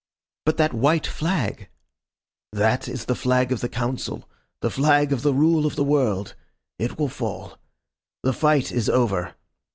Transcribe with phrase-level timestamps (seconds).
[0.47, 1.69] "But that white flag"
[2.61, 4.27] "That is the flag of the Council
[4.61, 6.33] the flag of the Rule of the World.
[6.79, 7.59] It will fall.
[8.23, 9.35] The fight is over.